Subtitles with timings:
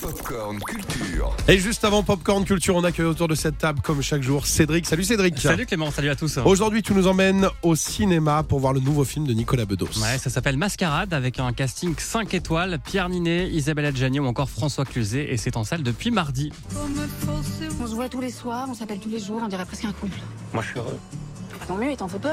[0.00, 1.36] Popcorn Culture.
[1.46, 4.86] Et juste avant Popcorn Culture, on accueille autour de cette table, comme chaque jour, Cédric.
[4.86, 5.38] Salut Cédric.
[5.38, 6.38] Salut Clément, salut à tous.
[6.38, 9.88] Aujourd'hui, tu nous emmènes au cinéma pour voir le nouveau film de Nicolas Bedos.
[10.00, 12.78] Ouais, ça s'appelle Mascarade avec un casting 5 étoiles.
[12.82, 16.50] Pierre Ninet, Isabelle Adjani ou encore François Cluzet et c'est en salle depuis mardi.
[17.80, 19.92] On se voit tous les soirs, on s'appelle tous les jours, on dirait presque un
[19.92, 20.18] couple.
[20.54, 20.98] Moi, je suis heureux.
[21.58, 22.28] Bah, tant mieux, il t'en faut peu.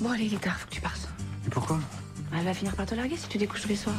[0.00, 1.08] Bon, allez, il est tard, faut que tu partes.
[1.46, 1.78] Et pourquoi?
[2.36, 3.94] Elle va finir par te larguer si tu découches tous les soirs.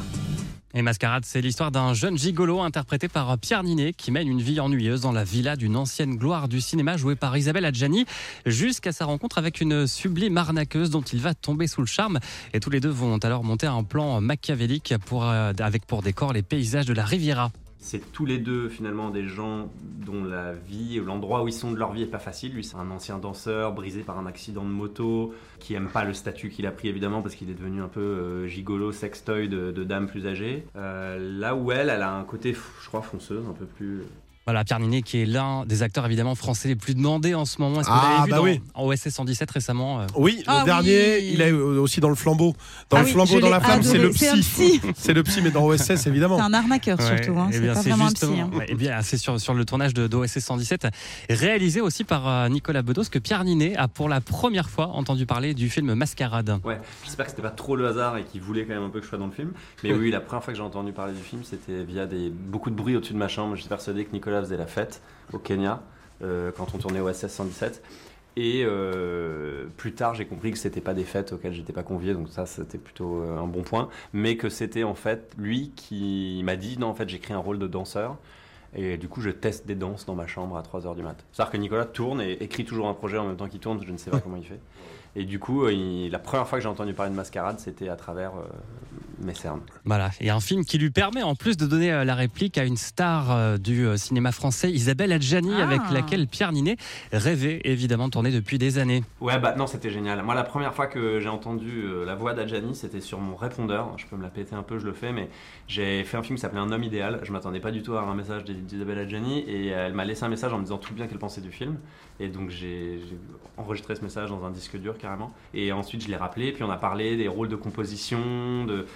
[0.78, 4.60] Et Mascarade, c'est l'histoire d'un jeune gigolo interprété par Pierre Ninet qui mène une vie
[4.60, 8.04] ennuyeuse dans la villa d'une ancienne gloire du cinéma jouée par Isabelle Adjani
[8.44, 12.18] jusqu'à sa rencontre avec une sublime arnaqueuse dont il va tomber sous le charme.
[12.52, 16.42] Et tous les deux vont alors monter un plan machiavélique euh, avec pour décor les
[16.42, 17.52] paysages de la Riviera.
[17.78, 19.70] C'est tous les deux finalement des gens
[20.04, 22.54] dont la vie, l'endroit où ils sont de leur vie est pas facile.
[22.54, 26.14] Lui, c'est un ancien danseur brisé par un accident de moto, qui aime pas le
[26.14, 29.70] statut qu'il a pris évidemment parce qu'il est devenu un peu euh, gigolo, sextoy de,
[29.70, 30.64] de dame plus âgée.
[30.76, 34.02] Euh, là où elle, elle a un côté, je crois, fonceuse, un peu plus
[34.46, 37.60] Voilà, Pierre Ninet qui est l'un des acteurs évidemment français les plus demandés en ce
[37.60, 37.80] moment.
[37.80, 38.60] Est-ce que vous Ah, l'avez vu bah dans, oui.
[38.74, 42.54] en OSS 117 récemment euh, Oui, le Ah dernier, il est aussi dans le flambeau.
[42.88, 44.80] Dans Ah le oui, flambeau, dans la flamme, c'est le psy.
[44.96, 46.36] C'est le psy, mais dans OSS, évidemment.
[46.38, 47.48] C'est un arnaqueur Ouais, surtout, hein.
[47.50, 48.60] eh c'est bien, pas c'est vraiment un justement- psy.
[48.60, 48.64] hein.
[48.68, 50.86] eh bien, c'est sur, sur le tournage de d'OSS 117,
[51.28, 55.26] réalisé aussi par euh, Nicolas Bedos, que Pierre Ninet a pour la première fois entendu
[55.26, 56.60] parler du film Mascarade.
[56.64, 58.98] Ouais, j'espère que c'était pas trop le hasard et qu'il voulait quand même un peu
[59.00, 59.52] que je sois dans le film.
[59.82, 62.70] Mais oui, la première fois que j'ai entendu parler du film, c'était via des, beaucoup
[62.70, 63.56] de bruit au-dessus de ma chambre.
[63.56, 65.00] J'étais persuadé que Nicolas faisait la fête
[65.32, 65.82] au Kenya
[66.22, 67.82] euh, quand on tournait au SS 117.
[68.38, 72.12] Et euh, plus tard, j'ai compris que c'était pas des fêtes auxquelles j'étais pas convié,
[72.12, 73.88] donc ça c'était plutôt euh, un bon point.
[74.12, 77.58] Mais que c'était en fait lui qui m'a dit non, en fait j'écris un rôle
[77.58, 78.16] de danseur.
[78.74, 81.16] Et du coup, je teste des danses dans ma chambre à 3h du mat.
[81.32, 83.90] C'est-à-dire que Nicolas tourne et écrit toujours un projet en même temps qu'il tourne, je
[83.90, 84.60] ne sais pas comment il fait.
[85.14, 87.96] Et du coup, il- la première fois que j'ai entendu parler de Mascarade, c'était à
[87.96, 88.42] travers euh,
[89.84, 92.64] Voilà, et un film qui lui permet en plus de donner euh, la réplique à
[92.64, 95.64] une star euh, du euh, cinéma français, Isabelle Adjani, Ah.
[95.64, 96.76] avec laquelle Pierre Ninet
[97.12, 99.02] rêvait évidemment de tourner depuis des années.
[99.20, 100.22] Ouais, bah non, c'était génial.
[100.22, 103.92] Moi, la première fois que j'ai entendu la voix d'Adjani, c'était sur mon répondeur.
[103.96, 105.28] Je peux me la péter un peu, je le fais, mais
[105.68, 107.20] j'ai fait un film qui s'appelait Un homme idéal.
[107.22, 110.28] Je m'attendais pas du tout à un message d'Isabelle Adjani et elle m'a laissé un
[110.28, 111.76] message en me disant tout bien qu'elle pensait du film.
[112.20, 113.18] Et donc, j'ai j'ai
[113.56, 115.32] enregistré ce message dans un disque dur carrément.
[115.54, 118.86] Et ensuite, je l'ai rappelé, puis on a parlé des rôles de composition, de.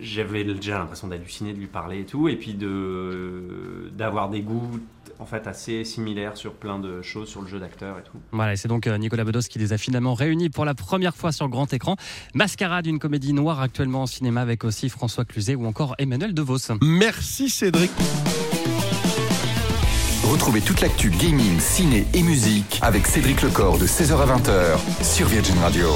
[0.00, 4.80] J'avais déjà l'impression d'halluciner de lui parler et tout, et puis de d'avoir des goûts
[5.18, 8.18] en fait assez similaires sur plein de choses, sur le jeu d'acteur et tout.
[8.32, 11.16] Voilà, et c'est donc euh, Nicolas Bedos qui les a finalement réunis pour la première
[11.16, 11.96] fois sur grand écran.
[12.34, 16.74] Mascarade, une comédie noire actuellement en cinéma avec aussi François Cluzet ou encore Emmanuel DeVos.
[16.80, 17.90] Merci Cédric.
[20.24, 25.26] Retrouvez toute l'actu gaming, ciné et musique avec Cédric Lecor de 16h à 20h sur
[25.26, 25.88] Virgin Radio.